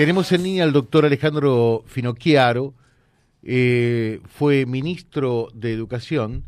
Tenemos 0.00 0.32
en 0.32 0.44
línea 0.44 0.64
al 0.64 0.72
doctor 0.72 1.04
Alejandro 1.04 1.84
Finocchiaro, 1.86 2.72
eh, 3.42 4.22
fue 4.30 4.64
ministro 4.64 5.48
de 5.52 5.74
Educación 5.74 6.44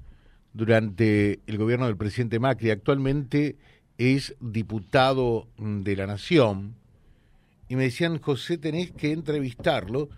durante 0.55 1.39
el 1.47 1.59
gobierno 1.59 1.85
del 1.85 1.99
presidente 1.99 2.39
Macri, 2.39 2.71
actualmente 2.71 3.57
es 3.99 4.35
diputado 4.41 5.49
de 5.59 5.97
la 5.97 6.07
Nación, 6.07 6.77
y 7.69 7.77
me 7.77 7.83
decían, 7.83 8.19
José, 8.21 8.57
tenés 8.57 8.91
que 8.91 9.13
entrevistarlo, 9.13 10.09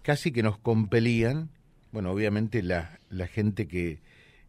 casi 0.00 0.32
que 0.32 0.42
nos 0.42 0.56
compelían, 0.56 1.50
bueno, 1.92 2.10
obviamente 2.10 2.62
la, 2.62 2.98
gente 3.30 3.68
que 3.68 3.98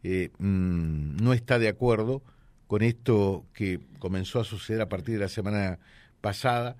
eh, 0.03 0.29
mm, 0.39 1.17
no 1.17 1.33
está 1.33 1.59
de 1.59 1.67
acuerdo 1.67 2.23
con 2.67 2.83
esto 2.83 3.43
que 3.53 3.81
comenzó 3.99 4.39
a 4.39 4.45
suceder 4.45 4.79
a 4.79 4.87
partir 4.87 5.15
de 5.15 5.19
la 5.23 5.27
semana 5.27 5.79
pasada, 6.21 6.77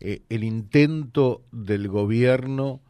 eh, 0.00 0.22
el 0.28 0.44
intento 0.44 1.42
del 1.52 1.88
gobierno 1.88 2.80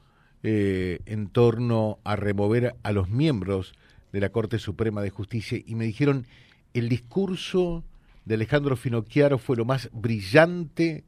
eh, 0.42 1.00
en 1.06 1.28
torno 1.28 1.98
a 2.04 2.16
remover 2.16 2.74
a 2.82 2.92
los 2.92 3.08
miembros 3.08 3.74
de 4.12 4.20
la 4.20 4.30
Corte 4.30 4.58
Suprema 4.58 5.02
de 5.02 5.10
Justicia 5.10 5.58
y 5.64 5.74
me 5.74 5.84
dijeron 5.84 6.26
el 6.72 6.88
discurso 6.88 7.84
de 8.24 8.34
Alejandro 8.34 8.76
Finocchiaro 8.76 9.38
fue 9.38 9.56
lo 9.56 9.64
más 9.64 9.90
brillante 9.92 11.04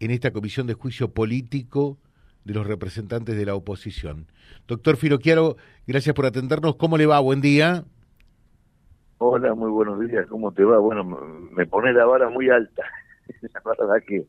en 0.00 0.10
esta 0.10 0.32
comisión 0.32 0.66
de 0.66 0.74
juicio 0.74 1.12
político 1.12 1.98
de 2.44 2.54
los 2.54 2.66
representantes 2.66 3.36
de 3.36 3.46
la 3.46 3.54
oposición. 3.54 4.26
Doctor 4.66 4.96
Finocchiaro, 4.96 5.56
gracias 5.86 6.14
por 6.14 6.26
atendernos. 6.26 6.76
¿Cómo 6.76 6.98
le 6.98 7.06
va? 7.06 7.20
Buen 7.20 7.40
día. 7.40 7.84
Hola, 9.18 9.54
muy 9.54 9.70
buenos 9.70 10.00
días. 10.00 10.26
¿Cómo 10.28 10.50
te 10.52 10.64
va? 10.64 10.78
Bueno, 10.78 11.04
me 11.04 11.66
pone 11.66 11.92
la 11.92 12.04
vara 12.04 12.28
muy 12.28 12.50
alta. 12.50 12.82
La 13.40 13.62
verdad 13.64 14.02
que 14.06 14.26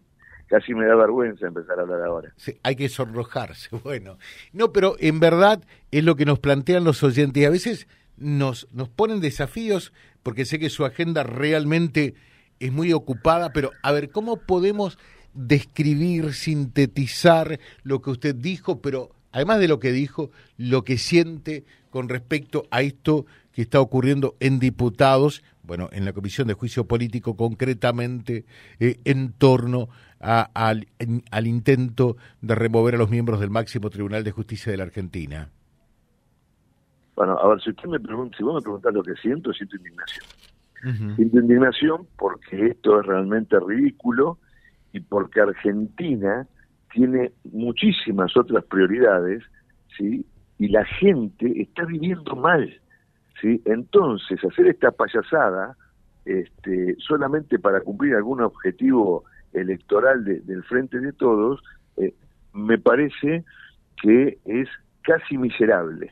casi 0.53 0.75
me 0.75 0.85
da 0.85 0.95
vergüenza 0.95 1.47
empezar 1.47 1.79
a 1.79 1.81
hablar 1.81 2.01
ahora. 2.03 2.33
Sí, 2.37 2.59
hay 2.61 2.75
que 2.75 2.87
sonrojarse, 2.87 3.75
bueno. 3.83 4.19
No, 4.51 4.71
pero 4.71 4.95
en 4.99 5.19
verdad 5.19 5.63
es 5.89 6.03
lo 6.03 6.15
que 6.15 6.25
nos 6.25 6.37
plantean 6.37 6.83
los 6.83 7.01
oyentes 7.01 7.41
y 7.41 7.45
a 7.45 7.49
veces 7.49 7.87
nos, 8.17 8.67
nos 8.71 8.87
ponen 8.87 9.19
desafíos 9.19 9.93
porque 10.21 10.45
sé 10.45 10.59
que 10.59 10.69
su 10.69 10.85
agenda 10.85 11.23
realmente 11.23 12.13
es 12.59 12.71
muy 12.71 12.93
ocupada, 12.93 13.51
pero 13.51 13.71
a 13.81 13.91
ver, 13.91 14.11
¿cómo 14.11 14.37
podemos 14.37 14.99
describir, 15.33 16.33
sintetizar 16.33 17.59
lo 17.81 18.03
que 18.03 18.11
usted 18.11 18.35
dijo, 18.35 18.79
pero 18.79 19.09
además 19.31 19.59
de 19.59 19.67
lo 19.67 19.79
que 19.79 19.91
dijo, 19.91 20.29
lo 20.57 20.83
que 20.83 20.99
siente 20.99 21.65
con 21.89 22.09
respecto 22.09 22.67
a 22.69 22.83
esto 22.83 23.25
que 23.53 23.61
está 23.61 23.79
ocurriendo 23.79 24.35
en 24.39 24.59
diputados, 24.59 25.43
bueno, 25.63 25.89
en 25.91 26.05
la 26.05 26.13
Comisión 26.13 26.47
de 26.47 26.55
Juicio 26.55 26.85
Político 26.85 27.35
concretamente, 27.37 28.45
eh, 28.79 28.99
en 29.05 29.31
torno 29.33 29.89
al, 30.19 30.87
al 31.31 31.47
intento 31.47 32.17
de 32.41 32.55
remover 32.55 32.95
a 32.95 32.97
los 32.97 33.09
miembros 33.09 33.39
del 33.39 33.49
máximo 33.49 33.89
Tribunal 33.89 34.23
de 34.23 34.31
Justicia 34.31 34.71
de 34.71 34.77
la 34.77 34.83
Argentina? 34.83 35.49
Bueno, 37.15 37.37
a 37.37 37.47
ver, 37.47 37.61
si 37.61 37.69
usted 37.69 37.87
me 37.87 37.99
pregunta, 37.99 38.35
si 38.37 38.43
vos 38.43 38.55
me 38.55 38.61
preguntás 38.61 38.93
lo 38.93 39.03
que 39.03 39.13
siento, 39.15 39.53
siento 39.53 39.75
indignación. 39.75 40.25
Siento 41.15 41.39
indignación 41.39 42.07
porque 42.17 42.67
esto 42.67 42.99
es 42.99 43.05
realmente 43.05 43.57
ridículo 43.57 44.37
y 44.91 44.99
porque 44.99 45.39
Argentina 45.39 46.45
tiene 46.91 47.31
muchísimas 47.45 48.35
otras 48.35 48.65
prioridades, 48.65 49.43
¿sí? 49.97 50.25
Y 50.59 50.67
la 50.67 50.83
gente 50.83 51.61
está 51.61 51.85
viviendo 51.85 52.35
mal, 52.35 52.81
¿sí? 53.41 53.61
Entonces, 53.65 54.43
hacer 54.43 54.67
esta 54.67 54.91
payasada 54.91 55.75
este, 56.25 56.95
solamente 56.99 57.59
para 57.59 57.81
cumplir 57.81 58.15
algún 58.15 58.41
objetivo 58.41 59.25
electoral 59.53 60.23
del 60.23 60.63
Frente 60.63 60.99
de 60.99 61.13
Todos, 61.13 61.61
eh, 61.97 62.13
me 62.53 62.77
parece 62.77 63.43
que 64.01 64.37
es 64.45 64.69
casi 65.01 65.37
miserable, 65.37 66.11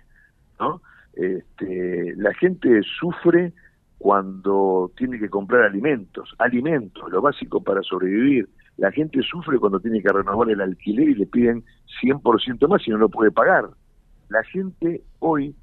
¿no? 0.60 0.82
Este, 1.14 2.14
la 2.18 2.34
gente 2.34 2.82
sufre 3.00 3.54
cuando 3.98 4.92
tiene 4.98 5.20
que 5.20 5.30
comprar 5.30 5.64
alimentos, 5.64 6.34
alimentos, 6.40 7.10
lo 7.12 7.22
básico 7.22 7.62
para 7.64 7.84
sobrevivir. 7.84 8.50
La 8.78 8.92
gente 8.92 9.22
sufre 9.22 9.60
cuando 9.60 9.80
tiene 9.80 10.02
que 10.02 10.12
renovar 10.12 10.50
el 10.50 10.62
alquiler 10.62 11.10
y 11.10 11.16
le 11.16 11.28
piden 11.28 11.64
100% 12.02 12.68
más 12.68 12.88
y 12.88 12.92
no 12.92 12.98
lo 12.98 13.10
puede 13.10 13.32
pagar. 13.32 13.70
La 14.30 14.44
gente 14.44 15.04
hoy 15.20 15.56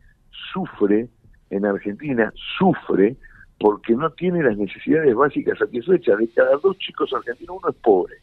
sufre, 0.53 1.09
en 1.51 1.67
Argentina, 1.67 2.33
sufre 2.59 3.17
porque 3.59 3.95
no 3.95 4.11
tiene 4.11 4.43
las 4.43 4.57
necesidades 4.57 5.15
básicas 5.15 5.59
satisfechas. 5.59 6.19
De 6.19 6.29
cada 6.29 6.57
dos 6.59 6.79
chicos 6.79 7.13
argentinos, 7.13 7.59
uno 7.61 7.71
es 7.71 7.77
pobre, 7.77 8.17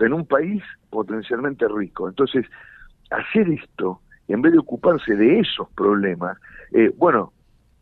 en 0.00 0.12
un 0.12 0.26
país 0.26 0.62
potencialmente 0.90 1.66
rico. 1.68 2.08
Entonces, 2.08 2.46
hacer 3.10 3.48
esto, 3.50 4.00
en 4.28 4.42
vez 4.42 4.52
de 4.52 4.58
ocuparse 4.58 5.14
de 5.14 5.40
esos 5.40 5.68
problemas, 5.70 6.38
eh, 6.72 6.92
bueno, 6.96 7.32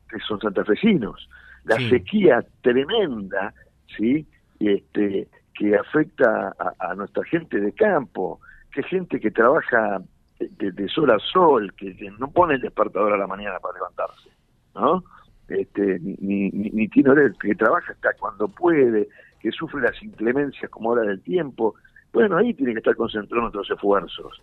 que 0.08 0.18
son 0.20 0.40
santafesinos, 0.40 1.28
la 1.64 1.76
sequía 1.88 2.44
tremenda, 2.62 3.52
¿sí? 3.96 4.26
Este, 4.60 5.28
que 5.54 5.76
afecta 5.76 6.54
a, 6.78 6.94
nuestra 6.94 7.24
gente 7.24 7.60
de 7.60 7.72
campo, 7.72 8.40
que 8.72 8.82
gente 8.82 9.20
que 9.20 9.30
trabaja 9.30 10.02
de, 10.38 10.88
sol 10.88 11.10
a 11.10 11.18
sol, 11.18 11.72
que, 11.74 11.96
que, 11.96 12.10
no 12.18 12.30
pone 12.30 12.54
el 12.54 12.60
despertador 12.60 13.12
a 13.12 13.16
la 13.16 13.26
mañana 13.26 13.58
para 13.60 13.74
levantarse, 13.74 14.30
¿no? 14.74 15.04
este, 15.48 15.98
ni, 16.00 16.16
ni, 16.50 16.70
ni 16.70 16.88
Tino 16.88 17.14
que 17.40 17.54
trabaja 17.54 17.92
hasta 17.92 18.14
cuando 18.14 18.48
puede, 18.48 19.08
que 19.40 19.50
sufre 19.50 19.82
las 19.82 20.02
inclemencias 20.02 20.70
como 20.70 20.90
ahora 20.90 21.02
del 21.02 21.20
tiempo, 21.22 21.74
bueno, 22.12 22.36
ahí 22.36 22.54
tiene 22.54 22.72
que 22.72 22.78
estar 22.78 22.96
concentrado 22.96 23.42
nuestros 23.42 23.70
esfuerzos, 23.70 24.42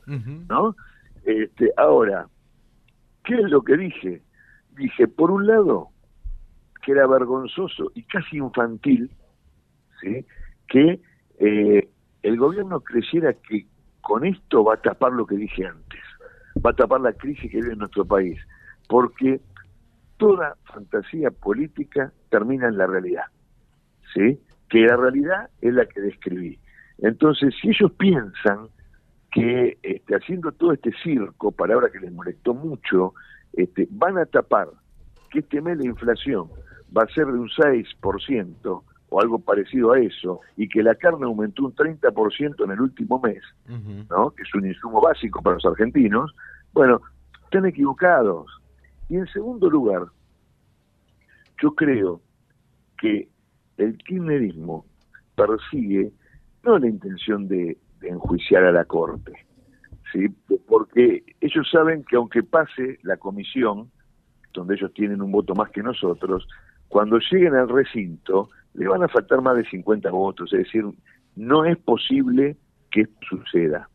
¿no? 0.49 0.75
Este, 1.23 1.71
ahora, 1.77 2.27
¿qué 3.23 3.35
es 3.35 3.49
lo 3.49 3.61
que 3.63 3.77
dije? 3.77 4.21
Dije, 4.75 5.07
por 5.07 5.31
un 5.31 5.47
lado, 5.47 5.89
que 6.83 6.91
era 6.91 7.07
vergonzoso 7.07 7.91
y 7.95 8.03
casi 8.03 8.37
infantil, 8.37 9.09
¿sí? 10.01 10.25
Que 10.67 10.99
eh, 11.39 11.89
el 12.23 12.37
gobierno 12.37 12.81
creyera 12.81 13.33
que 13.33 13.65
con 14.01 14.25
esto 14.25 14.63
va 14.63 14.75
a 14.75 14.81
tapar 14.81 15.13
lo 15.13 15.25
que 15.25 15.35
dije 15.35 15.65
antes, 15.65 16.01
va 16.63 16.71
a 16.71 16.75
tapar 16.75 17.01
la 17.01 17.13
crisis 17.13 17.49
que 17.49 17.61
vive 17.61 17.73
en 17.73 17.79
nuestro 17.79 18.03
país, 18.03 18.37
porque 18.89 19.39
toda 20.21 20.55
fantasía 20.71 21.31
política 21.31 22.13
termina 22.29 22.67
en 22.67 22.77
la 22.77 22.85
realidad, 22.85 23.23
¿sí? 24.13 24.39
Que 24.69 24.81
la 24.81 24.95
realidad 24.95 25.49
es 25.61 25.73
la 25.73 25.87
que 25.87 25.99
describí. 25.99 26.59
Entonces, 26.99 27.55
si 27.59 27.69
ellos 27.69 27.91
piensan 27.93 28.67
que 29.31 29.79
este, 29.81 30.15
haciendo 30.15 30.51
todo 30.51 30.73
este 30.73 30.91
circo, 31.01 31.51
palabra 31.51 31.89
que 31.89 31.99
les 31.99 32.11
molestó 32.11 32.53
mucho, 32.53 33.15
este, 33.53 33.87
van 33.89 34.19
a 34.19 34.27
tapar 34.27 34.67
que 35.31 35.39
este 35.39 35.59
mes 35.59 35.79
la 35.79 35.87
inflación 35.87 36.49
va 36.95 37.01
a 37.01 37.13
ser 37.15 37.25
de 37.25 37.39
un 37.39 37.49
6% 37.49 38.83
o 39.09 39.21
algo 39.21 39.39
parecido 39.39 39.93
a 39.93 39.99
eso, 39.99 40.39
y 40.55 40.69
que 40.69 40.83
la 40.83 40.93
carne 40.93 41.25
aumentó 41.25 41.65
un 41.65 41.73
30% 41.75 42.63
en 42.63 42.71
el 42.71 42.79
último 42.79 43.19
mes, 43.19 43.41
¿no? 44.09 44.29
que 44.29 44.43
es 44.43 44.53
un 44.53 44.67
insumo 44.67 45.01
básico 45.01 45.41
para 45.41 45.55
los 45.55 45.65
argentinos, 45.65 46.31
bueno, 46.73 47.01
están 47.43 47.65
equivocados. 47.65 48.60
Y 49.11 49.17
en 49.17 49.27
segundo 49.27 49.69
lugar, 49.69 50.03
yo 51.61 51.75
creo 51.75 52.21
que 52.97 53.27
el 53.75 53.97
kirchnerismo 53.97 54.85
persigue 55.35 56.13
no 56.63 56.79
la 56.79 56.87
intención 56.87 57.45
de, 57.49 57.77
enjuiciar 58.03 58.63
a 58.63 58.71
la 58.71 58.85
Corte, 58.85 59.33
¿sí? 60.13 60.29
porque 60.65 61.23
ellos 61.41 61.69
saben 61.69 62.05
que 62.05 62.15
aunque 62.15 62.41
pase 62.41 62.99
la 63.03 63.17
comisión, 63.17 63.91
donde 64.53 64.75
ellos 64.75 64.93
tienen 64.93 65.21
un 65.21 65.33
voto 65.33 65.55
más 65.55 65.69
que 65.71 65.83
nosotros, 65.83 66.47
cuando 66.87 67.19
lleguen 67.19 67.53
al 67.53 67.67
recinto 67.67 68.49
le 68.75 68.87
van 68.87 69.03
a 69.03 69.09
faltar 69.09 69.41
más 69.41 69.57
de 69.57 69.65
50 69.65 70.09
votos, 70.09 70.53
es 70.53 70.59
decir, 70.59 70.85
no 71.35 71.65
es 71.65 71.77
posible 71.79 72.55
que 72.89 73.09
suceda. 73.29 73.89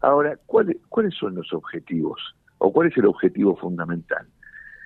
Ahora, 0.00 0.38
¿cuáles, 0.46 0.78
¿cuáles 0.88 1.14
son 1.16 1.34
los 1.34 1.52
objetivos? 1.52 2.18
¿O 2.56 2.72
cuál 2.72 2.88
es 2.88 2.96
el 2.96 3.04
objetivo 3.04 3.56
fundamental? 3.56 4.26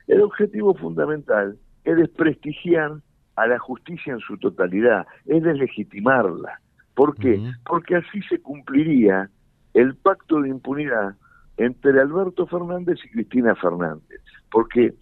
El 0.08 0.22
objetivo 0.22 0.74
fundamental 0.74 1.58
es 1.84 1.96
desprestigiar 1.96 2.92
a 3.36 3.46
la 3.46 3.58
justicia 3.58 4.14
en 4.14 4.20
su 4.20 4.36
totalidad, 4.38 5.06
es 5.26 5.42
deslegitimarla. 5.42 6.60
¿Por 6.94 7.14
qué? 7.14 7.40
Porque 7.64 7.96
así 7.96 8.20
se 8.22 8.40
cumpliría 8.40 9.30
el 9.74 9.94
pacto 9.94 10.40
de 10.40 10.48
impunidad 10.48 11.14
entre 11.56 12.00
Alberto 12.00 12.46
Fernández 12.46 12.98
y 13.04 13.10
Cristina 13.10 13.54
Fernández. 13.54 14.20
Porque 14.50 14.94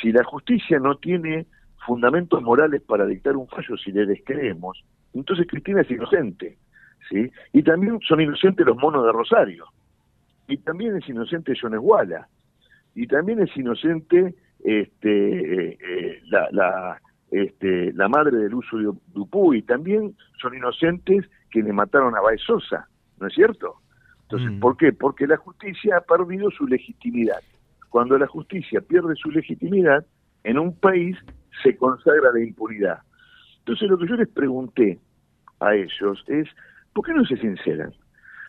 si 0.00 0.12
la 0.12 0.24
justicia 0.24 0.78
no 0.78 0.96
tiene 0.96 1.46
fundamentos 1.86 2.42
morales 2.42 2.82
para 2.82 3.06
dictar 3.06 3.36
un 3.36 3.48
fallo, 3.48 3.76
si 3.78 3.92
le 3.92 4.04
descreemos, 4.04 4.84
entonces 5.14 5.46
Cristina 5.48 5.80
es 5.80 5.90
inocente. 5.90 6.58
¿sí? 7.08 7.30
Y 7.52 7.62
también 7.62 7.98
son 8.06 8.20
inocentes 8.20 8.66
los 8.66 8.76
monos 8.76 9.06
de 9.06 9.12
Rosario. 9.12 9.64
Y 10.48 10.58
también 10.58 10.96
es 10.96 11.08
inocente 11.08 11.54
John 11.58 11.74
Esguala 11.74 12.28
y 13.00 13.06
también 13.06 13.40
es 13.40 13.56
inocente 13.56 14.34
este, 14.62 15.70
eh, 15.70 16.20
la, 16.26 16.48
la, 16.50 17.00
este, 17.30 17.94
la 17.94 18.08
madre 18.10 18.36
del 18.36 18.54
uso 18.54 18.76
de 18.76 19.56
y 19.56 19.62
también 19.62 20.14
son 20.38 20.54
inocentes 20.54 21.24
quienes 21.50 21.72
mataron 21.72 22.14
a 22.14 22.20
Baez 22.20 22.42
Sosa, 22.42 22.86
¿no 23.18 23.28
es 23.28 23.32
cierto? 23.32 23.76
Entonces, 24.24 24.52
mm. 24.52 24.60
¿por 24.60 24.76
qué? 24.76 24.92
Porque 24.92 25.26
la 25.26 25.38
justicia 25.38 25.96
ha 25.96 26.00
perdido 26.02 26.50
su 26.50 26.66
legitimidad. 26.66 27.40
Cuando 27.88 28.18
la 28.18 28.26
justicia 28.26 28.82
pierde 28.82 29.14
su 29.16 29.30
legitimidad, 29.30 30.04
en 30.44 30.58
un 30.58 30.78
país 30.78 31.16
se 31.62 31.74
consagra 31.78 32.32
la 32.34 32.40
impunidad. 32.40 32.98
Entonces, 33.60 33.88
lo 33.88 33.96
que 33.96 34.08
yo 34.08 34.16
les 34.16 34.28
pregunté 34.28 34.98
a 35.60 35.74
ellos 35.74 36.22
es, 36.26 36.48
¿por 36.92 37.06
qué 37.06 37.14
no 37.14 37.24
se 37.24 37.38
sinceran? 37.38 37.94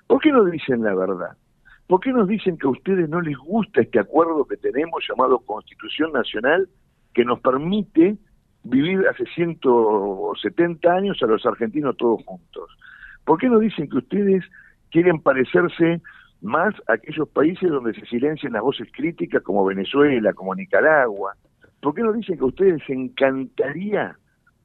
¿Por 0.07 0.19
qué 0.19 0.29
no 0.33 0.43
dicen 0.43 0.83
la 0.83 0.93
verdad? 0.93 1.37
¿Por 1.87 1.99
qué 1.99 2.11
nos 2.11 2.27
dicen 2.27 2.57
que 2.57 2.67
a 2.67 2.71
ustedes 2.71 3.09
no 3.09 3.21
les 3.21 3.37
gusta 3.37 3.81
este 3.81 3.99
acuerdo 3.99 4.45
que 4.45 4.57
tenemos 4.57 5.03
llamado 5.07 5.39
Constitución 5.39 6.13
Nacional 6.13 6.69
que 7.13 7.25
nos 7.25 7.39
permite 7.41 8.17
vivir 8.63 9.05
hace 9.07 9.25
170 9.35 10.91
años 10.91 11.17
a 11.21 11.25
los 11.25 11.45
argentinos 11.45 11.97
todos 11.97 12.23
juntos? 12.25 12.69
¿Por 13.25 13.39
qué 13.39 13.49
no 13.49 13.59
dicen 13.59 13.89
que 13.89 13.97
ustedes 13.97 14.43
quieren 14.89 15.19
parecerse 15.19 16.01
más 16.41 16.73
a 16.87 16.93
aquellos 16.93 17.27
países 17.29 17.69
donde 17.69 17.93
se 17.93 18.05
silencian 18.05 18.53
las 18.53 18.61
voces 18.61 18.87
críticas 18.91 19.43
como 19.43 19.65
Venezuela, 19.65 20.33
como 20.33 20.55
Nicaragua? 20.55 21.35
¿Por 21.81 21.93
qué 21.93 22.01
no 22.01 22.13
dicen 22.13 22.37
que 22.37 22.43
a 22.43 22.47
ustedes 22.47 22.79
les 22.79 22.89
encantaría 22.89 24.15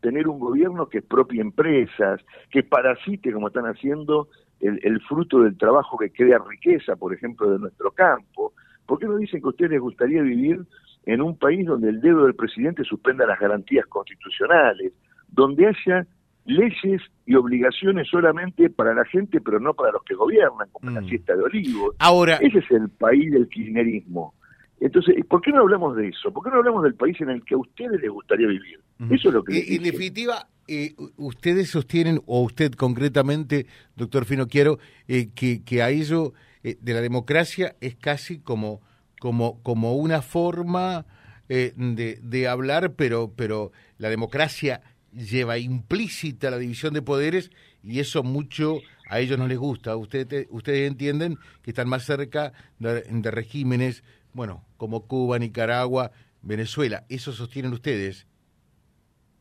tener 0.07 0.29
un 0.29 0.39
gobierno 0.39 0.89
que 0.89 0.99
expropie 0.99 1.41
empresas, 1.41 2.21
que 2.49 2.63
parasite, 2.63 3.33
como 3.33 3.49
están 3.49 3.65
haciendo, 3.65 4.29
el, 4.61 5.01
fruto 5.01 5.41
del 5.41 5.59
trabajo 5.59 5.99
que 5.99 6.13
crea 6.13 6.39
riqueza, 6.49 6.95
por 6.95 7.13
ejemplo, 7.13 7.51
de 7.51 7.59
nuestro 7.59 7.91
campo? 7.91 8.53
¿Por 8.87 9.01
qué 9.01 9.07
no 9.07 9.17
dicen 9.17 9.41
que 9.41 9.47
a 9.47 9.51
ustedes 9.51 9.73
les 9.73 9.81
gustaría 9.81 10.23
vivir 10.23 10.61
en 11.07 11.23
un 11.23 11.37
país 11.37 11.67
donde 11.67 11.89
el 11.89 12.01
dedo 12.01 12.23
del 12.23 12.37
presidente 12.37 12.85
suspenda 12.85 13.27
las 13.27 13.41
garantías 13.41 13.85
constitucionales, 13.87 14.93
donde 15.27 15.67
haya 15.67 16.07
leyes 16.45 17.03
y 17.27 17.35
obligaciones 17.35 18.07
solamente 18.09 18.71
para 18.71 18.95
la 18.95 19.05
gente, 19.07 19.41
pero 19.41 19.59
no 19.59 19.75
para 19.75 19.91
los 19.91 20.05
que 20.05 20.15
gobiernan, 20.15 20.69
como 20.71 20.89
la 20.93 21.01
mm. 21.01 21.09
fiesta 21.09 21.35
de 21.35 21.43
olivos. 21.43 21.97
Ahora, 21.99 22.37
ese 22.37 22.59
es 22.59 22.71
el 22.71 22.91
país 22.91 23.33
del 23.33 23.49
kirchnerismo. 23.49 24.35
Entonces, 24.81 25.17
¿por 25.27 25.41
qué 25.41 25.53
no 25.53 25.61
hablamos 25.61 25.97
de 25.97 26.09
eso? 26.09 26.31
¿Por 26.33 26.45
qué 26.45 26.51
no 26.51 26.57
hablamos 26.57 26.83
del 26.83 26.95
país 26.95 27.19
en 27.21 27.31
el 27.31 27.45
que 27.45 27.55
a 27.55 27.59
ustedes 27.59 28.01
les 28.01 28.11
gustaría 28.11 28.47
vivir? 28.47 28.81
Eso 29.11 29.29
es 29.29 29.35
lo 29.35 29.43
que... 29.43 29.75
en 29.75 29.83
definitiva, 29.83 30.49
eh, 30.69 30.95
ustedes 31.17 31.71
sostienen, 31.71 32.21
o 32.27 32.43
usted 32.43 32.73
concretamente, 32.73 33.67
doctor 33.95 34.25
Fino, 34.25 34.49
quiero, 34.49 34.79
eh, 35.09 35.31
que, 35.35 35.63
que 35.65 35.83
a 35.83 35.91
ello 35.91 36.35
eh, 36.63 36.77
de 36.81 36.93
la 36.95 37.01
democracia 37.01 37.77
es 37.81 37.97
casi 37.97 38.39
como, 38.39 38.81
como, 39.19 39.63
como 39.63 39.97
una 39.97 40.23
forma 40.23 41.07
de, 41.49 42.19
de 42.21 42.49
hablar, 42.49 42.95
pero, 42.95 43.33
pero 43.37 43.71
la 43.99 44.11
democracia 44.11 44.83
lleva 45.13 45.59
implícita 45.59 46.51
la 46.51 46.59
división 46.59 46.93
de 46.93 47.03
poderes 47.03 47.51
y 47.83 48.01
eso 48.01 48.23
mucho 48.23 48.81
a 49.09 49.21
ellos 49.21 49.39
no 49.39 49.47
les 49.47 49.59
gusta. 49.59 49.97
Ustedes, 49.97 50.49
ustedes 50.51 50.89
entienden 50.89 51.39
que 51.63 51.71
están 51.71 51.89
más 51.89 52.05
cerca 52.05 52.53
de, 52.79 53.03
de 53.03 53.31
regímenes, 53.31 54.03
bueno, 54.37 54.63
como 54.77 55.07
Cuba, 55.07 55.39
Nicaragua, 55.39 56.11
Venezuela. 56.43 57.05
¿Eso 57.09 57.33
sostienen 57.33 57.73
ustedes? 57.73 58.27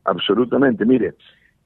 Absolutamente, 0.04 0.86
mire, 0.86 1.14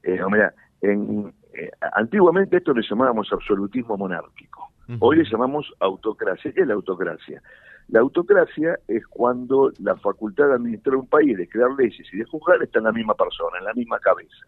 eh, 0.03 0.19
mira, 0.29 0.53
en, 0.81 1.33
eh, 1.53 1.71
antiguamente 1.93 2.57
esto 2.57 2.73
le 2.73 2.81
llamábamos 2.87 3.31
absolutismo 3.31 3.97
monárquico, 3.97 4.71
hoy 4.99 5.17
le 5.17 5.23
llamamos 5.23 5.71
autocracia. 5.79 6.51
¿Qué 6.51 6.61
es 6.61 6.67
la 6.67 6.73
autocracia? 6.73 7.41
La 7.87 8.01
autocracia 8.01 8.77
es 8.87 9.07
cuando 9.07 9.71
la 9.79 9.95
facultad 9.95 10.47
de 10.47 10.55
administrar 10.55 10.97
un 10.97 11.07
país, 11.07 11.37
de 11.37 11.47
crear 11.47 11.71
leyes 11.77 12.05
y 12.11 12.17
de 12.17 12.25
juzgar 12.25 12.61
está 12.61 12.79
en 12.79 12.85
la 12.85 12.91
misma 12.91 13.13
persona, 13.13 13.59
en 13.59 13.65
la 13.65 13.73
misma 13.73 13.99
cabeza. 13.99 14.45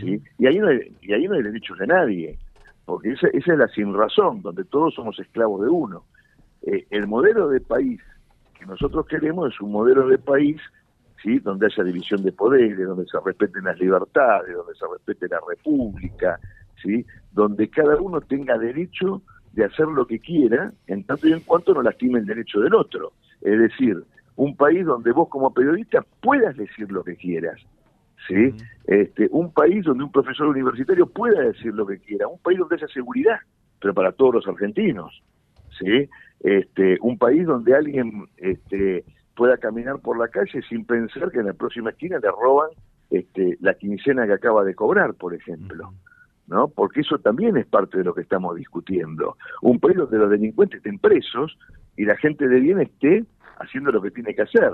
¿sí? 0.00 0.22
Y, 0.38 0.46
ahí 0.46 0.58
no 0.58 0.68
hay, 0.68 0.96
y 1.02 1.12
ahí 1.12 1.28
no 1.28 1.34
hay 1.34 1.42
derechos 1.42 1.78
de 1.78 1.86
nadie, 1.86 2.38
porque 2.86 3.10
esa, 3.10 3.28
esa 3.28 3.52
es 3.52 3.58
la 3.58 3.68
sin 3.68 3.92
razón, 3.92 4.40
donde 4.40 4.64
todos 4.64 4.94
somos 4.94 5.18
esclavos 5.18 5.60
de 5.62 5.68
uno. 5.68 6.04
Eh, 6.66 6.86
el 6.90 7.06
modelo 7.06 7.48
de 7.48 7.60
país 7.60 8.00
que 8.64 8.70
nosotros 8.70 9.06
queremos 9.06 9.52
es 9.52 9.60
un 9.60 9.72
modelo 9.72 10.08
de 10.08 10.18
país 10.18 10.60
donde 11.42 11.66
haya 11.66 11.84
división 11.84 12.22
de 12.22 12.32
poderes, 12.32 12.86
donde 12.86 13.06
se 13.06 13.18
respeten 13.24 13.64
las 13.64 13.78
libertades, 13.78 14.54
donde 14.54 14.74
se 14.74 14.86
respete 14.86 15.28
la 15.28 15.40
república, 15.48 16.38
¿sí? 16.82 17.04
donde 17.32 17.68
cada 17.68 17.96
uno 17.96 18.20
tenga 18.20 18.58
derecho 18.58 19.22
de 19.52 19.64
hacer 19.64 19.86
lo 19.86 20.06
que 20.06 20.18
quiera, 20.18 20.72
en 20.86 21.04
tanto 21.04 21.28
y 21.28 21.32
en 21.32 21.40
cuanto 21.40 21.72
no 21.72 21.82
lastime 21.82 22.18
el 22.18 22.26
derecho 22.26 22.60
del 22.60 22.74
otro. 22.74 23.12
Es 23.40 23.58
decir, 23.58 24.02
un 24.36 24.56
país 24.56 24.84
donde 24.84 25.12
vos 25.12 25.28
como 25.28 25.52
periodista 25.54 26.04
puedas 26.20 26.56
decir 26.56 26.90
lo 26.90 27.02
que 27.02 27.16
quieras. 27.16 27.58
¿sí? 28.28 28.54
este, 28.86 29.28
un 29.30 29.52
país 29.52 29.84
donde 29.84 30.04
un 30.04 30.12
profesor 30.12 30.48
universitario 30.48 31.06
pueda 31.06 31.40
decir 31.42 31.74
lo 31.74 31.86
que 31.86 31.98
quiera, 31.98 32.26
un 32.26 32.38
país 32.38 32.58
donde 32.58 32.76
haya 32.76 32.88
seguridad, 32.88 33.38
pero 33.80 33.94
para 33.94 34.12
todos 34.12 34.34
los 34.34 34.48
argentinos. 34.48 35.22
¿sí? 35.78 36.08
Este, 36.40 36.98
un 37.00 37.18
país 37.18 37.46
donde 37.46 37.74
alguien 37.74 38.26
este, 38.36 39.04
pueda 39.34 39.56
caminar 39.56 39.98
por 40.00 40.18
la 40.18 40.28
calle 40.28 40.62
sin 40.68 40.84
pensar 40.84 41.30
que 41.30 41.40
en 41.40 41.46
la 41.46 41.54
próxima 41.54 41.90
esquina 41.90 42.18
le 42.18 42.30
roban 42.30 42.70
este, 43.10 43.56
la 43.60 43.74
quincena 43.74 44.26
que 44.26 44.34
acaba 44.34 44.64
de 44.64 44.74
cobrar, 44.74 45.14
por 45.14 45.34
ejemplo. 45.34 45.92
¿no? 46.46 46.68
Porque 46.68 47.00
eso 47.00 47.18
también 47.18 47.56
es 47.56 47.66
parte 47.66 47.98
de 47.98 48.04
lo 48.04 48.14
que 48.14 48.22
estamos 48.22 48.56
discutiendo. 48.56 49.36
Un 49.62 49.80
país 49.80 49.96
donde 49.96 50.18
los 50.18 50.30
delincuentes 50.30 50.78
estén 50.78 50.98
presos 50.98 51.56
y 51.96 52.04
la 52.04 52.16
gente 52.16 52.48
de 52.48 52.60
bien 52.60 52.80
esté 52.80 53.24
haciendo 53.58 53.92
lo 53.92 54.02
que 54.02 54.10
tiene 54.10 54.34
que 54.34 54.42
hacer, 54.42 54.72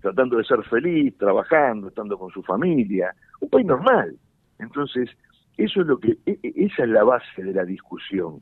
tratando 0.00 0.38
de 0.38 0.44
ser 0.44 0.62
feliz, 0.64 1.16
trabajando, 1.18 1.88
estando 1.88 2.18
con 2.18 2.30
su 2.30 2.42
familia, 2.42 3.14
un 3.40 3.50
país 3.50 3.66
normal. 3.66 4.16
Entonces, 4.58 5.10
eso 5.56 5.80
es 5.82 5.86
lo 5.86 5.98
que, 5.98 6.16
e, 6.24 6.38
e, 6.42 6.52
esa 6.66 6.84
es 6.84 6.88
la 6.88 7.04
base 7.04 7.42
de 7.42 7.52
la 7.52 7.64
discusión. 7.64 8.40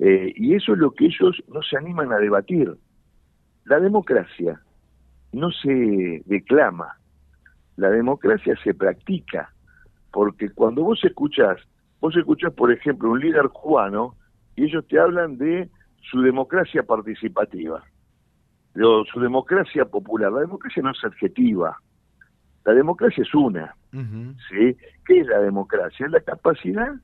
Eh, 0.00 0.32
y 0.34 0.54
eso 0.54 0.72
es 0.72 0.78
lo 0.78 0.92
que 0.92 1.06
ellos 1.06 1.42
no 1.48 1.62
se 1.62 1.76
animan 1.76 2.10
a 2.10 2.16
debatir. 2.16 2.74
La 3.64 3.78
democracia 3.78 4.58
no 5.32 5.50
se 5.50 6.22
declama, 6.24 6.96
la 7.76 7.90
democracia 7.90 8.54
se 8.64 8.72
practica, 8.72 9.52
porque 10.10 10.48
cuando 10.50 10.84
vos 10.84 11.04
escuchás, 11.04 11.58
vos 12.00 12.16
escuchás, 12.16 12.52
por 12.54 12.72
ejemplo, 12.72 13.10
un 13.10 13.20
líder 13.20 13.50
cubano 13.50 14.16
y 14.56 14.64
ellos 14.64 14.86
te 14.88 14.98
hablan 14.98 15.36
de 15.36 15.68
su 16.10 16.22
democracia 16.22 16.82
participativa, 16.82 17.84
de 18.74 19.04
su 19.12 19.20
democracia 19.20 19.84
popular. 19.84 20.32
La 20.32 20.40
democracia 20.40 20.82
no 20.82 20.92
es 20.92 21.04
adjetiva, 21.04 21.76
la 22.64 22.72
democracia 22.72 23.22
es 23.22 23.34
una. 23.34 23.76
¿sí? 23.92 24.76
¿Qué 25.04 25.20
es 25.20 25.26
la 25.26 25.40
democracia? 25.40 26.06
Es 26.06 26.12
la 26.12 26.20
capacidad 26.20 26.94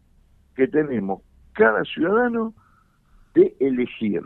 que 0.54 0.66
tenemos 0.66 1.20
cada 1.52 1.84
ciudadano 1.84 2.54
de 3.36 3.54
elegir. 3.60 4.22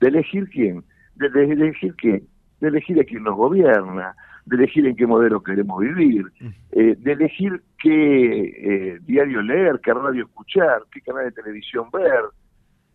¿De 0.00 0.08
elegir 0.08 0.48
quién? 0.50 0.82
De, 1.14 1.30
de 1.30 1.44
elegir 1.44 1.94
quién? 1.96 2.26
de 2.64 2.68
elegir 2.68 2.98
a 3.00 3.04
quién 3.04 3.22
nos 3.22 3.36
gobierna, 3.36 4.14
de 4.46 4.56
elegir 4.56 4.86
en 4.86 4.96
qué 4.96 5.06
modelo 5.06 5.42
queremos 5.42 5.80
vivir, 5.80 6.24
eh, 6.72 6.96
de 6.98 7.12
elegir 7.12 7.62
qué 7.78 8.40
eh, 8.40 8.98
diario 9.02 9.42
leer, 9.42 9.80
qué 9.82 9.92
radio 9.92 10.24
escuchar, 10.24 10.82
qué 10.90 11.00
canal 11.00 11.24
de 11.24 11.32
televisión 11.32 11.90
ver, 11.92 12.22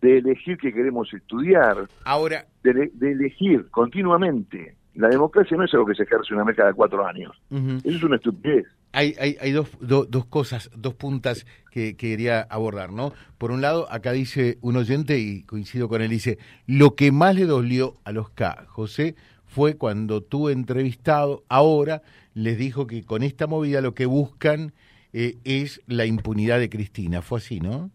de 0.01 0.19
elegir 0.19 0.57
qué 0.57 0.73
queremos 0.73 1.13
estudiar, 1.13 1.87
ahora 2.05 2.45
de, 2.63 2.91
elegir 3.01 3.69
continuamente. 3.69 4.75
La 4.95 5.07
democracia 5.07 5.55
no 5.55 5.63
es 5.63 5.73
algo 5.73 5.85
que 5.85 5.95
se 5.95 6.03
ejerce 6.03 6.33
una 6.33 6.43
vez 6.43 6.57
cada 6.57 6.73
cuatro 6.73 7.05
años. 7.05 7.39
Eso 7.49 7.97
es 7.97 8.03
una 8.03 8.15
estupidez. 8.15 8.65
Hay, 8.91 9.15
hay, 9.19 9.37
hay 9.39 9.51
dos, 9.51 9.69
dos 9.79 10.25
cosas, 10.25 10.71
dos 10.75 10.95
puntas 10.95 11.45
que, 11.71 11.95
quería 11.95 12.41
abordar, 12.41 12.91
¿no? 12.91 13.13
Por 13.37 13.51
un 13.51 13.61
lado, 13.61 13.87
acá 13.91 14.11
dice 14.11 14.57
un 14.61 14.77
oyente, 14.77 15.19
y 15.19 15.43
coincido 15.43 15.87
con 15.87 16.01
él, 16.01 16.09
dice, 16.09 16.39
lo 16.65 16.95
que 16.95 17.11
más 17.11 17.35
le 17.35 17.45
dolió 17.45 17.95
a 18.03 18.11
los 18.11 18.29
K, 18.31 18.65
José, 18.67 19.15
fue 19.45 19.75
cuando 19.75 20.21
tú 20.21 20.49
entrevistado 20.49 21.43
ahora 21.49 22.01
les 22.33 22.57
dijo 22.57 22.87
que 22.87 23.03
con 23.03 23.23
esta 23.23 23.47
movida 23.47 23.81
lo 23.81 23.93
que 23.93 24.05
buscan 24.05 24.73
eh, 25.11 25.35
es 25.43 25.81
la 25.87 26.05
impunidad 26.05 26.59
de 26.59 26.69
Cristina. 26.69 27.21
Fue 27.21 27.39
así, 27.39 27.59
¿no? 27.59 27.89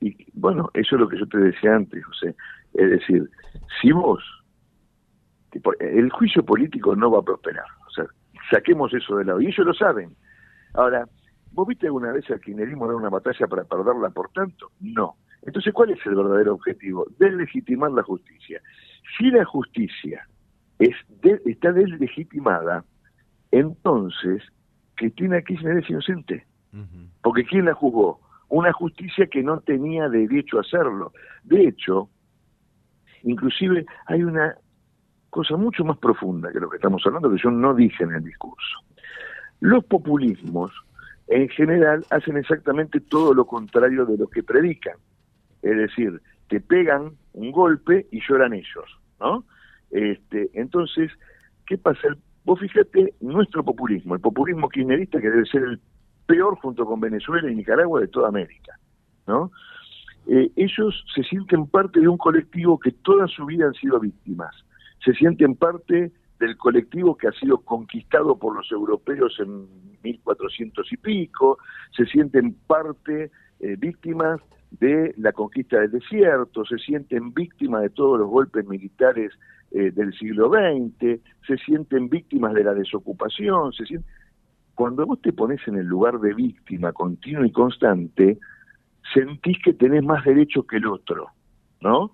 Y 0.00 0.16
bueno, 0.32 0.70
eso 0.74 0.96
es 0.96 1.00
lo 1.00 1.08
que 1.08 1.18
yo 1.18 1.26
te 1.26 1.38
decía 1.38 1.74
antes, 1.74 2.04
José. 2.04 2.34
Es 2.74 2.90
decir, 2.90 3.30
si 3.80 3.92
vos, 3.92 4.22
el 5.80 6.10
juicio 6.10 6.44
político 6.44 6.94
no 6.96 7.10
va 7.10 7.20
a 7.20 7.22
prosperar. 7.22 7.64
Saquemos 8.50 8.92
eso 8.94 9.16
de 9.16 9.24
lado. 9.24 9.40
Y 9.40 9.46
ellos 9.46 9.66
lo 9.66 9.74
saben. 9.74 10.14
Ahora, 10.74 11.06
¿vos 11.52 11.66
viste 11.66 11.86
alguna 11.86 12.12
vez 12.12 12.28
al 12.30 12.40
kirchnerismo 12.40 12.86
dar 12.86 12.96
una 12.96 13.08
batalla 13.08 13.46
para 13.46 13.64
perderla 13.64 14.10
por 14.10 14.30
tanto? 14.30 14.70
No. 14.80 15.16
Entonces, 15.42 15.72
¿cuál 15.72 15.90
es 15.90 16.04
el 16.06 16.14
verdadero 16.14 16.54
objetivo? 16.54 17.06
Deslegitimar 17.18 17.92
la 17.92 18.02
justicia. 18.02 18.60
Si 19.16 19.30
la 19.30 19.44
justicia 19.44 20.26
es 20.78 20.94
está 21.44 21.72
deslegitimada, 21.72 22.84
entonces 23.50 24.42
Cristina 24.96 25.40
Kirchner 25.40 25.78
es 25.78 25.88
inocente. 25.88 26.46
Porque 27.22 27.44
¿quién 27.44 27.64
la 27.64 27.74
juzgó? 27.74 28.20
Una 28.48 28.72
justicia 28.72 29.26
que 29.26 29.42
no 29.42 29.60
tenía 29.60 30.08
derecho 30.08 30.58
a 30.58 30.60
hacerlo. 30.60 31.12
De 31.42 31.68
hecho, 31.68 32.10
inclusive 33.22 33.86
hay 34.06 34.22
una 34.22 34.56
cosa 35.36 35.56
mucho 35.56 35.84
más 35.84 35.98
profunda 35.98 36.50
que 36.50 36.60
lo 36.60 36.70
que 36.70 36.76
estamos 36.76 37.02
hablando 37.04 37.30
que 37.30 37.42
yo 37.42 37.50
no 37.50 37.74
dije 37.74 38.04
en 38.04 38.14
el 38.14 38.24
discurso. 38.24 38.80
Los 39.60 39.84
populismos, 39.84 40.72
en 41.28 41.48
general, 41.50 42.06
hacen 42.10 42.38
exactamente 42.38 43.00
todo 43.00 43.34
lo 43.34 43.46
contrario 43.46 44.06
de 44.06 44.16
lo 44.16 44.28
que 44.28 44.42
predican. 44.42 44.96
Es 45.60 45.76
decir, 45.76 46.22
te 46.48 46.60
pegan 46.60 47.12
un 47.34 47.52
golpe 47.52 48.06
y 48.10 48.20
lloran 48.26 48.54
ellos, 48.54 48.98
¿no? 49.20 49.44
Este, 49.90 50.50
entonces, 50.54 51.12
¿qué 51.66 51.76
pasa? 51.76 52.08
vos 52.44 52.60
fíjate 52.60 53.12
nuestro 53.20 53.64
populismo, 53.64 54.14
el 54.14 54.20
populismo 54.20 54.68
kirchnerista 54.68 55.20
que 55.20 55.28
debe 55.28 55.44
ser 55.46 55.64
el 55.64 55.80
peor 56.26 56.56
junto 56.60 56.86
con 56.86 57.00
Venezuela 57.00 57.50
y 57.50 57.56
Nicaragua 57.56 58.00
de 58.00 58.08
toda 58.08 58.28
América, 58.28 58.78
¿no? 59.26 59.50
Eh, 60.28 60.50
ellos 60.56 61.04
se 61.14 61.24
sienten 61.24 61.66
parte 61.66 62.00
de 62.00 62.08
un 62.08 62.16
colectivo 62.16 62.78
que 62.78 62.92
toda 62.92 63.26
su 63.26 63.44
vida 63.46 63.66
han 63.66 63.74
sido 63.74 63.98
víctimas, 63.98 64.54
se 65.06 65.14
sienten 65.14 65.54
parte 65.54 66.10
del 66.40 66.56
colectivo 66.56 67.16
que 67.16 67.28
ha 67.28 67.32
sido 67.32 67.58
conquistado 67.58 68.36
por 68.36 68.56
los 68.56 68.70
europeos 68.72 69.38
en 69.38 69.66
1400 70.02 70.92
y 70.92 70.96
pico, 70.96 71.58
se 71.96 72.04
sienten 72.06 72.54
parte, 72.66 73.30
eh, 73.60 73.76
víctimas 73.78 74.40
de 74.72 75.14
la 75.16 75.32
conquista 75.32 75.78
del 75.78 75.92
desierto, 75.92 76.64
se 76.64 76.76
sienten 76.78 77.32
víctimas 77.32 77.82
de 77.82 77.90
todos 77.90 78.18
los 78.18 78.28
golpes 78.28 78.66
militares 78.66 79.32
eh, 79.70 79.92
del 79.92 80.12
siglo 80.18 80.50
XX, 80.50 81.20
se 81.46 81.56
sienten 81.58 82.08
víctimas 82.08 82.52
de 82.54 82.64
la 82.64 82.74
desocupación, 82.74 83.72
se 83.72 83.86
sienten... 83.86 84.10
Cuando 84.74 85.06
vos 85.06 85.22
te 85.22 85.32
pones 85.32 85.66
en 85.68 85.76
el 85.76 85.86
lugar 85.86 86.18
de 86.18 86.34
víctima 86.34 86.92
continuo 86.92 87.46
y 87.46 87.52
constante, 87.52 88.38
sentís 89.14 89.56
que 89.64 89.72
tenés 89.72 90.02
más 90.02 90.22
derecho 90.24 90.66
que 90.66 90.76
el 90.76 90.86
otro, 90.86 91.28
¿no? 91.80 92.10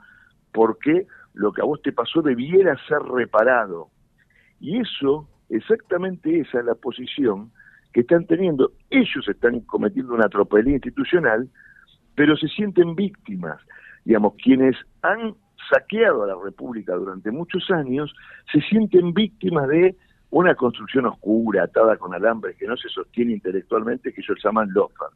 Porque 0.53 1.09
lo 1.35 1.53
que 1.53 1.63
a 1.63 1.65
vos 1.65 1.81
te 1.83 1.93
pasó 1.93 2.23
debiera 2.23 2.77
ser 2.89 3.01
reparado. 3.03 3.89
Y 4.61 4.81
eso, 4.81 5.29
exactamente 5.49 6.41
esa 6.41 6.61
es 6.61 6.65
la 6.65 6.75
posición 6.75 7.51
que 7.93 8.01
están 8.01 8.27
teniendo. 8.27 8.73
Ellos 8.91 9.29
están 9.29 9.61
cometiendo 9.61 10.15
una 10.15 10.29
tropelía 10.29 10.75
institucional 10.75 11.49
pero 12.15 12.37
se 12.37 12.49
sienten 12.49 12.95
víctimas. 12.95 13.59
Digamos, 14.05 14.35
quienes 14.43 14.77
han 15.03 15.35
saqueado 15.71 16.25
a 16.25 16.27
la 16.27 16.37
República 16.43 16.95
durante 16.95 17.31
muchos 17.31 17.71
años 17.71 18.13
se 18.53 18.61
sienten 18.63 19.13
víctimas 19.13 19.69
de 19.69 19.97
una 20.31 20.55
construcción 20.55 21.07
oscura, 21.07 21.65
atada 21.65 21.97
con 21.97 22.15
alambres, 22.15 22.57
que 22.57 22.67
no 22.67 22.77
se 22.77 22.89
sostiene 22.89 23.33
intelectualmente, 23.33 24.13
que 24.13 24.23
ellos 24.23 24.39
llaman 24.43 24.69
lofa, 24.73 25.07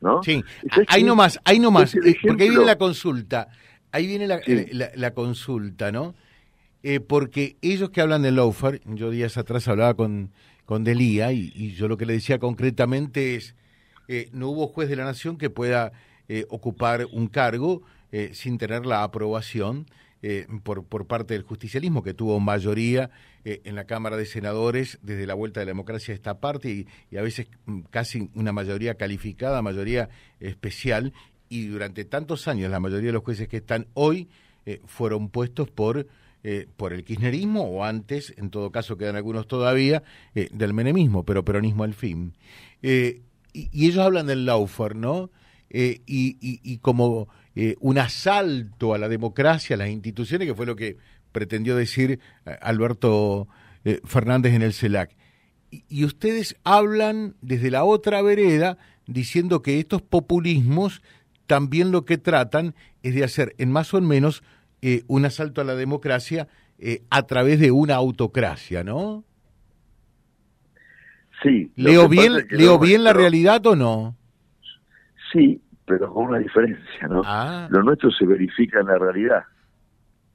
¿no? 0.00 0.22
Sí, 0.22 0.42
ahí 0.88 1.02
nomás, 1.02 1.40
ahí 1.44 1.58
nomás, 1.58 1.94
eh, 1.94 2.16
porque 2.26 2.44
ahí 2.44 2.50
viene 2.50 2.66
la 2.66 2.76
consulta, 2.76 3.48
ahí 3.92 4.06
viene 4.06 4.26
la, 4.26 4.40
eh, 4.46 4.70
la, 4.94 5.14
consulta, 5.14 5.92
¿no? 5.92 6.14
Eh, 6.82 7.00
porque 7.00 7.56
ellos 7.62 7.90
que 7.90 8.00
hablan 8.00 8.22
de 8.22 8.32
loafer, 8.32 8.80
yo 8.84 9.10
días 9.10 9.36
atrás 9.36 9.68
hablaba 9.68 9.94
con, 9.94 10.30
con 10.64 10.84
Delía 10.84 11.32
y, 11.32 11.52
y 11.54 11.72
yo 11.72 11.88
lo 11.88 11.96
que 11.96 12.06
le 12.06 12.12
decía 12.14 12.38
concretamente 12.38 13.34
es, 13.34 13.54
no 14.32 14.48
hubo 14.48 14.68
juez 14.68 14.88
de 14.88 14.96
la 14.96 15.04
nación 15.04 15.36
que 15.36 15.50
pueda 15.50 15.92
eh, 16.30 16.44
ocupar 16.50 17.06
un 17.10 17.28
cargo 17.28 17.82
eh, 18.12 18.32
sin 18.34 18.58
tener 18.58 18.84
la 18.84 19.02
aprobación 19.02 19.86
eh, 20.20 20.46
por, 20.62 20.84
por 20.84 21.06
parte 21.06 21.32
del 21.32 21.42
justicialismo, 21.42 22.02
que 22.02 22.12
tuvo 22.12 22.38
mayoría 22.38 23.10
en 23.44 23.76
la 23.76 23.84
Cámara 23.84 24.18
de 24.18 24.26
Senadores 24.26 24.98
desde 25.00 25.26
la 25.26 25.32
vuelta 25.32 25.60
de 25.60 25.66
la 25.66 25.70
democracia 25.70 26.12
a 26.12 26.16
esta 26.16 26.38
parte 26.38 26.86
y, 27.10 27.16
a 27.16 27.22
veces 27.22 27.48
mm, 27.64 27.80
casi 27.88 28.28
una 28.34 28.52
mayoría 28.52 28.96
calificada, 28.96 29.62
mayoría 29.62 30.10
especial, 30.38 31.14
y 31.48 31.66
durante 31.66 32.04
tantos 32.04 32.48
años 32.48 32.70
la 32.70 32.80
mayoría 32.80 33.08
de 33.08 33.14
los 33.14 33.24
jueces 33.24 33.48
que 33.48 33.58
están 33.58 33.86
hoy 33.94 34.28
fueron 34.86 35.30
puestos 35.30 35.70
por... 35.70 36.06
por 36.76 36.92
el 36.92 37.04
kirchnerismo 37.04 37.62
o 37.64 37.84
antes, 37.84 38.34
en 38.36 38.50
todo 38.50 38.70
caso 38.70 38.96
quedan 38.96 39.16
algunos 39.16 39.46
todavía, 39.46 40.02
del 40.34 40.74
menemismo, 40.74 41.24
pero 41.24 41.44
peronismo 41.44 41.84
al 41.84 41.94
fin. 41.94 42.34
y, 42.82 43.22
ellos 43.54 43.98
hablan 43.98 44.26
del 44.26 44.44
Laufer, 44.44 44.94
¿no? 44.94 45.30
Eh, 45.70 46.00
y, 46.06 46.78
como 46.78 47.28
eh, 47.54 47.76
un 47.80 47.98
asalto 47.98 48.94
a 48.94 48.98
la 48.98 49.08
democracia, 49.08 49.74
a 49.74 49.78
las 49.78 49.90
instituciones, 49.90 50.48
que 50.48 50.54
fue 50.54 50.66
lo 50.66 50.76
que 50.76 50.96
pretendió 51.32 51.76
decir 51.76 52.20
eh, 52.46 52.56
Alberto 52.60 53.48
Fernández 54.04 54.54
en 54.54 54.62
el 54.62 54.72
CELAC. 54.72 55.16
Y, 55.70 56.04
ustedes 56.04 56.56
hablan 56.64 57.36
desde 57.42 57.70
la 57.70 57.84
otra 57.84 58.22
vereda 58.22 58.78
diciendo 59.06 59.62
que 59.62 59.78
estos 59.78 60.02
populismos 60.02 61.02
también 61.48 61.90
lo 61.90 62.04
que 62.04 62.18
tratan 62.18 62.76
es 63.02 63.16
de 63.16 63.24
hacer 63.24 63.56
en 63.58 63.72
más 63.72 63.92
o 63.92 64.00
menos 64.00 64.44
un 65.08 65.24
asalto 65.24 65.60
a 65.60 65.64
la 65.64 65.74
democracia 65.74 66.46
a 67.10 67.22
través 67.22 67.58
de 67.58 67.72
una 67.72 67.96
autocracia, 67.96 68.84
¿no? 68.84 69.24
Sí. 71.42 71.72
¿Leo 71.74 72.08
bien, 72.08 72.46
¿leo 72.50 72.78
bien 72.78 73.02
la 73.02 73.12
realidad 73.12 73.66
o 73.66 73.74
no? 73.74 74.16
Sí, 75.32 75.60
pero 75.84 76.12
con 76.12 76.26
una 76.26 76.38
diferencia, 76.38 77.08
¿no? 77.08 77.22
Ah. 77.24 77.66
Lo 77.70 77.82
nuestro 77.82 78.10
se 78.12 78.26
verifica 78.26 78.80
en 78.80 78.86
la 78.86 78.98
realidad. 78.98 79.42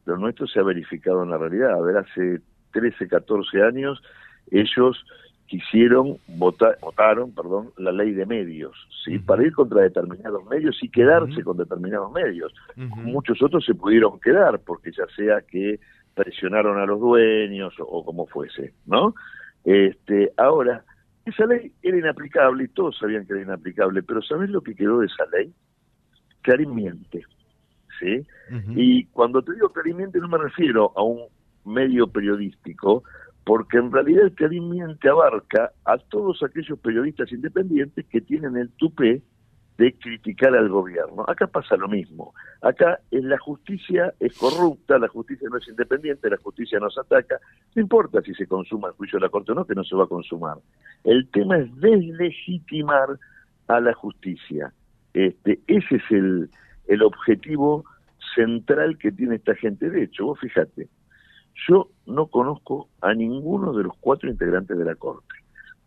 Lo 0.05 0.17
nuestro 0.17 0.47
se 0.47 0.59
ha 0.59 0.63
verificado 0.63 1.23
en 1.23 1.29
la 1.29 1.37
realidad. 1.37 1.73
A 1.73 1.81
ver, 1.81 1.97
hace 1.97 2.41
13, 2.71 3.07
14 3.07 3.61
años 3.63 4.01
ellos 4.51 5.05
quisieron 5.47 6.17
votar, 6.27 6.77
votaron, 6.81 7.33
perdón, 7.33 7.71
la 7.77 7.91
ley 7.91 8.11
de 8.13 8.25
medios, 8.25 8.75
¿sí? 9.03 9.19
Para 9.19 9.43
ir 9.43 9.53
contra 9.53 9.81
determinados 9.81 10.43
medios 10.45 10.77
y 10.81 10.89
quedarse 10.89 11.43
con 11.43 11.57
determinados 11.57 12.11
medios. 12.11 12.53
Muchos 12.75 13.41
otros 13.41 13.63
se 13.65 13.75
pudieron 13.75 14.19
quedar 14.19 14.59
porque 14.59 14.91
ya 14.91 15.05
sea 15.15 15.41
que 15.41 15.79
presionaron 16.15 16.79
a 16.79 16.85
los 16.85 16.99
dueños 16.99 17.73
o, 17.79 17.83
o 17.83 18.05
como 18.05 18.25
fuese, 18.27 18.73
¿no? 18.85 19.13
Este, 19.63 20.31
ahora 20.37 20.83
esa 21.25 21.45
ley 21.45 21.71
era 21.81 21.97
inaplicable 21.97 22.65
y 22.65 22.67
todos 22.69 22.97
sabían 22.97 23.25
que 23.25 23.33
era 23.33 23.43
inaplicable, 23.43 24.03
pero 24.03 24.21
¿sabes 24.21 24.49
lo 24.49 24.61
que 24.61 24.75
quedó 24.75 24.99
de 24.99 25.07
esa 25.07 25.25
ley? 25.27 25.53
Clarín 26.41 26.75
miente, 26.75 27.25
¿sí? 27.99 28.25
Y 28.75 29.05
cuando 29.05 29.41
te 29.41 29.53
digo 29.53 29.69
Clarín 29.69 29.97
miente 29.97 30.19
no 30.19 30.27
me 30.27 30.37
refiero 30.37 30.91
a 30.95 31.03
un 31.03 31.21
medio 31.65 32.07
periodístico, 32.07 33.03
porque 33.45 33.77
en 33.77 33.91
realidad 33.91 34.25
el 34.25 34.33
Clarín 34.33 34.71
abarca 35.09 35.71
a 35.85 35.97
todos 35.97 36.41
aquellos 36.43 36.79
periodistas 36.79 37.31
independientes 37.31 38.05
que 38.05 38.21
tienen 38.21 38.55
el 38.57 38.69
tupé 38.71 39.21
de 39.77 39.93
criticar 39.93 40.55
al 40.55 40.69
gobierno. 40.69 41.25
Acá 41.27 41.47
pasa 41.47 41.75
lo 41.75 41.87
mismo. 41.87 42.33
Acá 42.61 42.99
en 43.11 43.27
la 43.27 43.37
justicia 43.39 44.13
es 44.19 44.37
corrupta, 44.37 44.99
la 44.99 45.07
justicia 45.07 45.47
no 45.49 45.57
es 45.57 45.67
independiente, 45.67 46.29
la 46.29 46.37
justicia 46.37 46.79
nos 46.79 46.97
ataca. 46.97 47.39
No 47.75 47.81
importa 47.81 48.21
si 48.21 48.33
se 48.35 48.47
consuma 48.47 48.89
el 48.89 48.93
juicio 48.93 49.17
de 49.19 49.25
la 49.25 49.29
Corte 49.29 49.51
o 49.51 49.55
no, 49.55 49.65
que 49.65 49.75
no 49.75 49.83
se 49.83 49.95
va 49.95 50.03
a 50.03 50.07
consumar. 50.07 50.57
El 51.03 51.27
tema 51.29 51.57
es 51.57 51.75
deslegitimar 51.81 53.17
a 53.67 53.79
la 53.79 53.93
justicia. 53.93 54.71
Este, 55.13 55.59
ese 55.67 55.95
es 55.95 56.11
el, 56.11 56.49
el 56.87 57.01
objetivo 57.01 57.83
central 58.35 58.97
que 58.97 59.11
tiene 59.11 59.35
esta 59.35 59.55
gente. 59.55 59.89
De 59.89 60.03
hecho, 60.03 60.25
vos 60.25 60.39
fíjate, 60.39 60.87
yo 61.67 61.89
no 62.05 62.27
conozco 62.27 62.89
a 63.01 63.13
ninguno 63.13 63.73
de 63.73 63.83
los 63.83 63.93
cuatro 63.99 64.29
integrantes 64.29 64.77
de 64.77 64.85
la 64.85 64.95
Corte. 64.95 65.35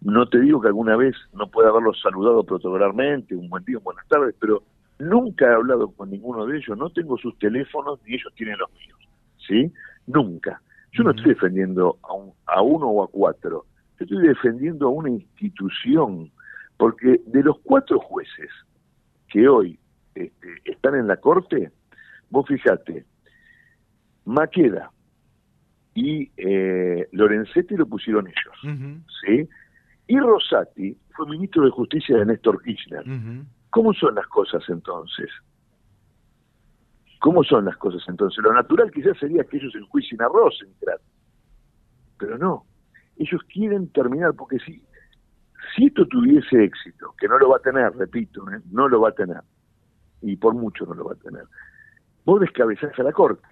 No 0.01 0.29
te 0.29 0.41
digo 0.41 0.61
que 0.61 0.69
alguna 0.69 0.97
vez 0.97 1.15
no 1.33 1.49
pueda 1.49 1.71
haberlos 1.71 2.01
saludado 2.01 2.45
protocolarmente, 2.45 3.35
un 3.35 3.49
buen 3.49 3.65
día, 3.65 3.79
buenas 3.79 4.07
tardes, 4.09 4.35
pero 4.39 4.63
nunca 4.99 5.47
he 5.47 5.55
hablado 5.55 5.91
con 5.91 6.11
ninguno 6.11 6.47
de 6.47 6.59
ellos, 6.59 6.77
no 6.79 6.91
tengo 6.91 7.19
sus 7.19 7.37
teléfonos 7.39 7.99
ni 8.07 8.15
ellos 8.15 8.33
tienen 8.37 8.59
los 8.59 8.71
míos, 8.73 8.99
¿sí? 9.47 9.73
Nunca. 10.07 10.61
Yo 10.93 11.03
no 11.03 11.11
estoy 11.11 11.35
defendiendo 11.35 11.99
a, 12.03 12.55
a 12.55 12.63
uno 12.63 12.87
o 12.89 13.05
a 13.05 13.09
cuatro, 13.09 13.67
yo 13.99 14.05
estoy 14.05 14.29
defendiendo 14.29 14.87
a 14.87 14.91
una 14.91 15.11
institución, 15.11 16.31
porque 16.77 17.21
de 17.27 17.43
los 17.43 17.59
cuatro 17.61 17.99
jueces 17.99 18.51
que 19.29 19.49
hoy 19.49 19.79
este, 20.15 20.61
están 20.65 20.95
en 20.95 21.07
la 21.07 21.17
corte, 21.17 21.71
vos 22.31 22.47
fijate, 22.47 23.05
Maqueda 24.25 24.91
y 25.97 26.31
eh, 26.37 27.09
Lorenzetti 27.13 27.75
lo 27.75 27.87
pusieron 27.87 28.27
ellos, 28.29 29.03
¿sí? 29.23 29.49
Y 30.07 30.21
Rosati 30.21 30.95
fue 31.17 31.27
ministro 31.27 31.65
de 31.65 31.71
Justicia 31.71 32.19
de 32.19 32.27
Néstor 32.27 32.63
Kirchner. 32.63 33.03
¿Cómo 33.71 33.95
son 33.95 34.15
las 34.15 34.27
cosas 34.27 34.63
entonces? 34.69 35.31
¿Cómo 37.19 37.43
son 37.43 37.65
las 37.65 37.79
cosas 37.79 38.03
entonces? 38.09 38.45
Lo 38.45 38.53
natural 38.53 38.91
quizás 38.93 39.19
sería 39.19 39.43
que 39.45 39.57
ellos 39.57 39.75
enjuicien 39.75 40.21
a 40.21 40.29
Rosenkrantz, 40.29 41.03
pero 42.19 42.37
no. 42.37 42.67
Ellos 43.17 43.41
quieren 43.51 43.89
terminar, 43.89 44.35
porque 44.35 44.59
si, 44.59 44.85
si 45.75 45.87
esto 45.87 46.07
tuviese 46.07 46.63
éxito, 46.63 47.15
que 47.19 47.27
no 47.27 47.39
lo 47.39 47.49
va 47.49 47.57
a 47.57 47.61
tener, 47.61 47.91
repito, 47.97 48.45
¿eh? 48.53 48.61
no 48.71 48.87
lo 48.87 49.01
va 49.01 49.09
a 49.09 49.13
tener, 49.13 49.41
y 50.21 50.37
por 50.37 50.53
mucho 50.53 50.85
no 50.85 50.93
lo 50.93 51.05
va 51.07 51.13
a 51.15 51.17
tener, 51.17 51.45
vos 52.27 52.39
descabezás 52.39 52.97
a 52.99 53.03
la 53.03 53.13
Corte. 53.13 53.49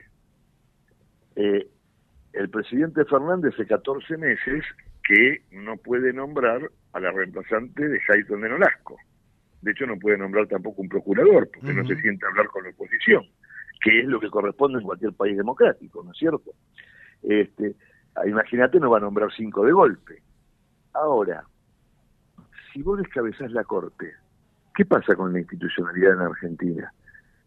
Eh, 1.36 1.70
el 2.34 2.50
presidente 2.50 3.04
Fernández 3.04 3.54
hace 3.54 3.66
14 3.66 4.16
meses 4.16 4.64
que 5.02 5.42
no 5.50 5.76
puede 5.76 6.12
nombrar 6.12 6.70
a 6.92 7.00
la 7.00 7.10
reemplazante 7.10 7.88
de 7.88 8.00
Jaiton 8.00 8.40
de 8.40 8.48
Nolasco. 8.48 8.96
De 9.62 9.70
hecho, 9.70 9.86
no 9.86 9.98
puede 9.98 10.18
nombrar 10.18 10.46
tampoco 10.46 10.82
un 10.82 10.88
procurador, 10.88 11.48
porque 11.52 11.72
no 11.72 11.86
se 11.86 11.96
siente 12.00 12.26
hablar 12.26 12.48
con 12.48 12.64
la 12.64 12.70
oposición, 12.70 13.24
que 13.82 14.00
es 14.00 14.06
lo 14.06 14.20
que 14.20 14.30
corresponde 14.30 14.78
en 14.78 14.84
cualquier 14.84 15.12
país 15.12 15.36
democrático, 15.36 16.02
¿no 16.02 16.12
es 16.12 16.18
cierto? 16.18 16.52
Este, 17.22 17.74
ah, 18.16 18.26
imagínate, 18.26 18.78
no 18.78 18.90
va 18.90 18.98
a 18.98 19.00
nombrar 19.00 19.30
cinco 19.34 19.64
de 19.64 19.72
golpe. 19.72 20.22
Ahora, 20.92 21.44
si 22.72 22.82
vos 22.82 22.98
descabezás 22.98 23.50
la 23.52 23.64
Corte, 23.64 24.12
¿qué 24.74 24.84
pasa 24.84 25.16
con 25.16 25.32
la 25.32 25.38
institucionalidad 25.38 26.14
en 26.14 26.20
Argentina? 26.20 26.92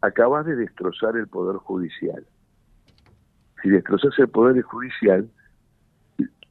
acabas 0.02 0.46
de 0.46 0.56
destrozar 0.56 1.16
el 1.18 1.28
Poder 1.28 1.58
Judicial. 1.58 2.26
Si 3.62 3.70
destrozas 3.70 4.18
el 4.20 4.30
Poder 4.30 4.62
Judicial, 4.62 5.30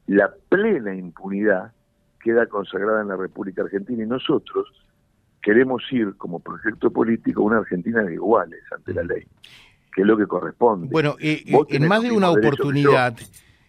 la 0.06 0.32
plena 0.48 0.94
impunidad 0.94 1.72
queda 2.22 2.46
consagrada 2.46 3.02
en 3.02 3.08
la 3.08 3.16
República 3.16 3.62
Argentina 3.62 4.02
y 4.02 4.06
nosotros 4.06 4.66
queremos 5.46 5.82
ir 5.92 6.16
como 6.16 6.40
proyecto 6.40 6.90
político 6.90 7.42
a 7.42 7.44
una 7.44 7.58
Argentina 7.58 8.02
de 8.02 8.14
iguales 8.14 8.60
ante 8.74 8.92
la 8.92 9.04
ley, 9.04 9.24
que 9.94 10.00
es 10.00 10.06
lo 10.06 10.16
que 10.16 10.26
corresponde. 10.26 10.88
Bueno, 10.90 11.14
eh, 11.20 11.44
eh, 11.46 11.56
en 11.68 11.86
más 11.86 12.02
de 12.02 12.10
una 12.10 12.30
oportunidad, 12.30 13.16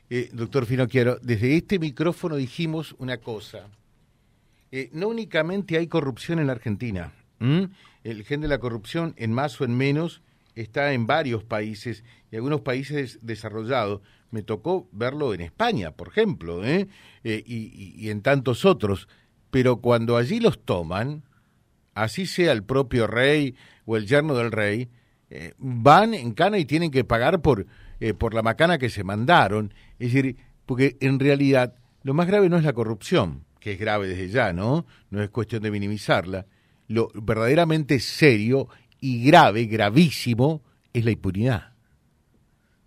eh, 0.10 0.29
doctor 0.34 0.65
Finocchiaro, 0.65 1.20
desde 1.22 1.56
este 1.56 1.77
micrófono 1.77 2.36
dijimos 2.36 2.96
una 2.98 3.17
cosa. 3.17 3.67
no 4.94 5.08
únicamente 5.08 5.77
hay 5.77 5.86
corrupción 5.86 6.39
en 6.39 6.48
la 6.48 6.53
Argentina, 6.53 7.13
el 7.39 8.24
gen 8.24 8.41
de 8.41 8.48
la 8.48 8.58
corrupción, 8.58 9.13
en 9.15 9.32
más 9.32 9.62
o 9.62 9.65
en 9.65 9.77
menos, 9.77 10.24
está 10.62 10.94
en 10.94 11.06
varios 11.06 11.44
países 11.44 12.04
y 12.32 12.36
algunos 12.36 12.62
países 12.62 13.20
desarrollados. 13.22 14.02
Me 14.32 14.44
tocó 14.44 14.90
verlo 14.92 15.34
en 15.34 15.42
España, 15.42 15.92
por 15.92 16.10
ejemplo, 16.10 16.66
¿eh? 16.66 16.88
Eh, 17.24 17.44
y, 17.46 18.10
en 18.10 18.22
tantos 18.22 18.66
otros. 18.66 19.08
Pero 19.52 19.78
cuando 19.78 20.18
allí 20.18 20.40
los 20.40 20.66
toman, 20.66 21.24
así 21.94 22.26
sea 22.26 22.52
el 22.52 22.64
propio 22.64 23.08
rey 23.08 23.56
o 23.86 23.96
el 23.96 24.08
yerno 24.08 24.36
del 24.36 24.52
rey, 24.52 24.90
eh, 25.30 25.54
van 25.58 26.14
en 26.14 26.34
cana 26.34 26.58
y 26.58 26.66
tienen 26.66 26.92
que 26.92 27.04
pagar 27.04 27.42
por, 27.42 27.66
por 28.18 28.34
la 28.34 28.42
macana 28.42 28.78
que 28.78 28.90
se 28.90 29.04
mandaron. 29.04 29.74
Es 30.00 30.12
decir, 30.12 30.38
porque 30.66 30.98
en 31.00 31.20
realidad 31.20 31.76
lo 32.04 32.14
más 32.14 32.28
grave 32.28 32.50
no 32.50 32.58
es 32.58 32.64
la 32.64 32.74
corrupción, 32.74 33.46
que 33.60 33.74
es 33.74 33.80
grave 33.80 34.08
desde 34.08 34.30
ya, 34.30 34.54
¿no? 34.54 34.86
No 35.10 35.22
es 35.22 35.30
cuestión 35.30 35.62
de 35.62 35.72
minimizarla. 35.72 36.46
Lo 36.88 37.10
verdaderamente 37.14 38.00
serio 38.00 38.70
y 39.00 39.25
grave, 39.25 39.66
gravísimo, 39.66 40.62
es 40.94 41.06
la 41.06 41.12
impunidad. 41.12 41.74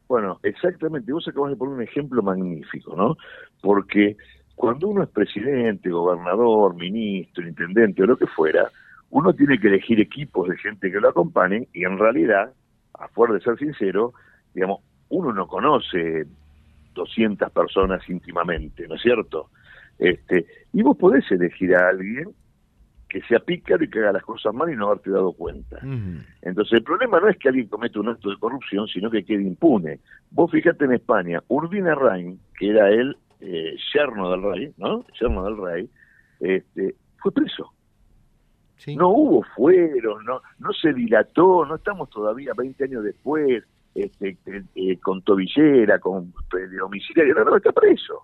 Bueno, 0.09 0.41
exactamente. 0.43 1.13
Vos 1.13 1.27
acabas 1.29 1.51
de 1.51 1.57
poner 1.57 1.75
un 1.75 1.83
ejemplo 1.83 2.23
magnífico, 2.23 2.97
¿no? 2.97 3.17
Porque 3.61 4.17
cuando 4.57 4.89
uno 4.89 5.05
es 5.05 5.09
presidente, 5.09 5.89
gobernador, 5.89 6.75
ministro, 6.75 7.47
intendente 7.47 8.03
o 8.03 8.07
lo 8.07 8.17
que 8.17 8.27
fuera, 8.27 8.71
uno 9.11 9.33
tiene 9.33 9.59
que 9.59 9.69
elegir 9.69 10.01
equipos 10.01 10.49
de 10.49 10.57
gente 10.59 10.91
que 10.91 11.01
lo 11.01 11.09
acompañen 11.09 11.67
y 11.73 11.85
en 11.85 11.99
realidad, 11.99 12.53
a 12.95 13.09
fuerza 13.09 13.35
de 13.35 13.41
ser 13.41 13.59
sincero, 13.59 14.13
digamos, 14.53 14.81
uno 15.09 15.33
no 15.33 15.47
conoce 15.47 16.27
200 16.95 17.51
personas 17.53 18.09
íntimamente, 18.09 18.87
¿no 18.89 18.97
es 18.97 19.03
cierto? 19.03 19.51
Este, 19.99 20.47
y 20.73 20.83
vos 20.83 20.97
podés 20.97 21.31
elegir 21.31 21.75
a 21.75 21.89
alguien 21.89 22.31
que 23.11 23.21
sea 23.23 23.41
pícaro 23.41 23.83
y 23.83 23.91
que 23.91 23.99
haga 23.99 24.13
las 24.13 24.23
cosas 24.23 24.55
mal 24.55 24.73
y 24.73 24.77
no 24.77 24.87
haberte 24.87 25.11
dado 25.11 25.33
cuenta. 25.33 25.81
Entonces 26.43 26.73
el 26.75 26.85
problema 26.85 27.21
no 27.21 27.29
es 27.29 27.37
que 27.37 27.49
alguien 27.49 27.67
cometa 27.67 27.99
un 27.99 28.09
acto 28.09 28.31
de 28.31 28.39
corrupción, 28.39 28.87
sino 28.87 29.11
que 29.11 29.25
quede 29.25 29.43
impune. 29.43 29.99
Vos 30.31 30.51
fíjate 30.51 30.85
en 30.85 30.93
España, 30.93 31.43
Urbina 31.49 31.95
Rain, 31.95 32.39
que 32.57 32.71
era 32.71 32.89
el 32.89 33.17
eh, 33.41 33.77
yerno 33.93 34.31
del 34.31 34.43
rey, 34.43 34.73
¿no? 34.79 35.05
Yerno 35.21 35.45
del 35.45 35.57
rey, 35.57 35.91
este, 36.39 36.95
fue 37.19 37.33
preso. 37.33 37.73
No 38.97 39.09
hubo 39.11 39.43
fuero, 39.55 40.23
no, 40.23 40.41
no 40.59 40.73
se 40.73 40.95
dilató, 40.95 41.67
no 41.67 41.75
estamos 41.75 42.09
todavía 42.09 42.53
20 42.57 42.85
años 42.85 43.05
después, 43.05 43.63
este, 43.95 44.39
eh, 44.47 44.63
eh, 44.75 44.97
con 44.99 45.21
tobillera, 45.23 45.99
con 45.99 46.33
domiciliario, 46.79 47.35
no, 47.35 47.45
no, 47.45 47.57
está 47.57 47.73
preso. 47.73 48.23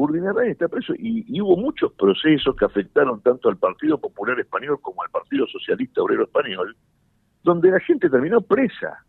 Urdinarray 0.00 0.50
está 0.50 0.66
preso 0.68 0.94
y, 0.96 1.40
hubo 1.40 1.56
muchos 1.56 1.92
procesos 1.92 2.56
que 2.56 2.64
afectaron 2.64 3.20
tanto 3.20 3.50
al 3.50 3.58
Partido 3.58 3.98
Popular 3.98 4.40
Español 4.40 4.78
como 4.80 5.02
al 5.02 5.10
Partido 5.10 5.46
Socialista 5.46 6.00
Obrero 6.00 6.24
Español, 6.24 6.74
donde 7.42 7.70
la 7.70 7.80
gente 7.80 8.08
terminó 8.08 8.40
presa, 8.40 9.04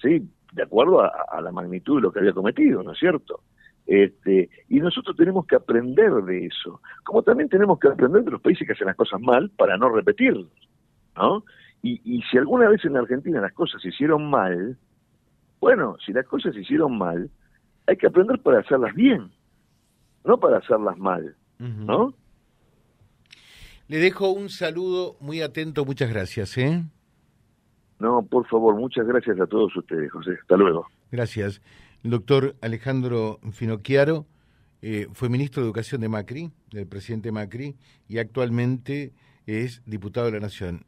¿sí? 0.00 0.26
De 0.52 0.62
acuerdo 0.62 1.02
a, 1.02 1.40
la 1.42 1.52
magnitud 1.52 1.96
de 1.96 2.02
lo 2.02 2.12
que 2.12 2.20
había 2.20 2.32
cometido, 2.32 2.82
¿no 2.82 2.92
es 2.92 2.98
cierto? 2.98 3.40
Este, 3.86 4.48
y 4.68 4.80
nosotros 4.80 5.14
tenemos 5.16 5.46
que 5.46 5.56
aprender 5.56 6.10
de 6.12 6.46
eso, 6.46 6.80
como 7.04 7.22
también 7.22 7.50
tenemos 7.50 7.78
que 7.78 7.88
aprender 7.88 8.24
de 8.24 8.30
los 8.30 8.40
países 8.40 8.66
que 8.66 8.72
hacen 8.72 8.86
las 8.86 8.96
cosas 8.96 9.20
mal 9.20 9.50
para 9.50 9.76
no 9.76 9.90
repetirlos, 9.90 10.50
¿no? 11.14 11.44
Y, 11.82 12.00
y 12.04 12.22
si 12.22 12.38
alguna 12.38 12.68
vez 12.70 12.82
en 12.86 12.94
la 12.94 13.00
Argentina 13.00 13.40
las 13.40 13.52
cosas 13.52 13.82
se 13.82 13.88
hicieron 13.88 14.30
mal, 14.30 14.78
bueno, 15.60 15.96
si 16.04 16.12
las 16.14 16.24
cosas 16.26 16.54
se 16.54 16.62
hicieron 16.62 16.96
mal, 16.96 17.30
hay 17.86 17.96
que 17.96 18.06
aprender 18.06 18.40
para 18.40 18.60
hacerlas 18.60 18.94
bien 18.94 19.30
no 20.26 20.38
para 20.38 20.58
hacerlas 20.58 20.98
mal, 20.98 21.36
¿no? 21.58 22.14
Le 23.88 23.98
dejo 23.98 24.30
un 24.30 24.48
saludo 24.48 25.16
muy 25.20 25.40
atento, 25.40 25.84
muchas 25.84 26.10
gracias, 26.10 26.58
¿eh? 26.58 26.84
No, 27.98 28.26
por 28.26 28.46
favor, 28.48 28.74
muchas 28.74 29.06
gracias 29.06 29.40
a 29.40 29.46
todos 29.46 29.74
ustedes, 29.76 30.10
José. 30.10 30.32
Hasta 30.40 30.56
luego. 30.56 30.86
Gracias. 31.10 31.62
El 32.02 32.10
doctor 32.10 32.56
Alejandro 32.60 33.38
Finocchiaro 33.52 34.26
eh, 34.82 35.06
fue 35.12 35.28
ministro 35.28 35.62
de 35.62 35.68
Educación 35.68 36.00
de 36.00 36.08
Macri, 36.08 36.50
del 36.70 36.86
presidente 36.86 37.32
Macri, 37.32 37.76
y 38.08 38.18
actualmente 38.18 39.12
es 39.46 39.82
diputado 39.86 40.26
de 40.26 40.32
la 40.32 40.40
Nación. 40.40 40.84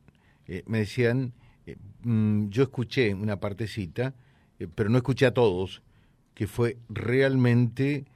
Eh, 0.46 0.64
me 0.66 0.78
decían, 0.78 1.32
eh, 1.66 1.76
mm, 2.02 2.48
yo 2.48 2.64
escuché 2.64 3.14
una 3.14 3.38
partecita, 3.38 4.14
pero 4.74 4.90
no 4.90 4.98
escuché 4.98 5.24
a 5.26 5.32
todos, 5.32 5.82
que 6.34 6.46
fue 6.46 6.76
realmente 6.88 8.06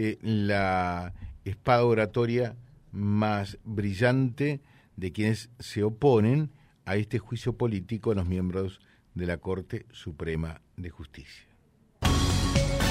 eh, 0.00 0.18
la 0.22 1.12
espada 1.44 1.84
oratoria 1.84 2.54
más 2.92 3.58
brillante 3.64 4.60
de 4.94 5.10
quienes 5.10 5.50
se 5.58 5.82
oponen 5.82 6.52
a 6.84 6.94
este 6.94 7.18
juicio 7.18 7.54
político 7.54 8.12
a 8.12 8.14
los 8.14 8.26
miembros 8.26 8.80
de 9.14 9.26
la 9.26 9.38
Corte 9.38 9.86
Suprema 9.90 10.60
de 10.76 10.90
Justicia 10.90 11.48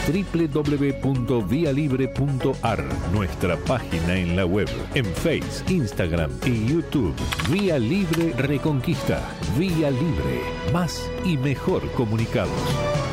www.vialibre.ar, 0.07 2.83
nuestra 3.13 3.57
página 3.57 4.15
en 4.15 4.35
la 4.35 4.45
web, 4.45 4.67
en 4.93 5.05
Facebook, 5.05 5.69
Instagram 5.69 6.31
y 6.45 6.67
YouTube. 6.67 7.15
Vía 7.51 7.79
Libre 7.79 8.33
Reconquista. 8.33 9.21
Vía 9.57 9.89
Libre. 9.91 10.41
Más 10.71 11.11
y 11.25 11.37
mejor 11.37 11.91
comunicados. 11.91 13.06